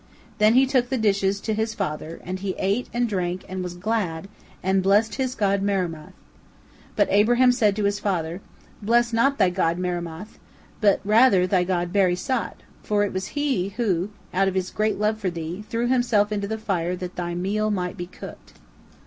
Then 0.39 0.55
he 0.55 0.65
took 0.65 0.89
the 0.89 0.97
dishes 0.97 1.39
to 1.41 1.53
his 1.53 1.75
father, 1.75 2.19
and 2.23 2.39
he 2.39 2.55
ate 2.57 2.89
and 2.91 3.07
drank 3.07 3.45
and 3.47 3.61
was 3.61 3.75
glad 3.75 4.27
and 4.63 4.81
blessed 4.81 5.13
his 5.13 5.35
god 5.35 5.61
Marumath. 5.61 6.13
But 6.95 7.07
Abraham 7.11 7.51
said 7.51 7.75
to 7.75 7.83
his 7.83 7.99
father, 7.99 8.41
"Bless 8.81 9.13
not 9.13 9.37
thy 9.37 9.51
god 9.51 9.77
Marumath, 9.77 10.39
but 10.79 11.01
rather 11.05 11.45
thy 11.45 11.63
god 11.63 11.93
Barisat, 11.93 12.63
for 12.81 13.03
he 13.03 13.05
it 13.09 13.13
was 13.13 13.27
who, 13.77 14.09
out 14.33 14.47
of 14.47 14.55
his 14.55 14.71
great 14.71 14.97
love 14.97 15.19
for 15.19 15.29
thee, 15.29 15.65
threw 15.69 15.85
himself 15.87 16.31
into 16.31 16.47
the 16.47 16.57
fire 16.57 16.95
that 16.95 17.15
thy 17.15 17.35
meal 17.35 17.69
might 17.69 17.95
be 17.95 18.07
cooked." 18.07 18.53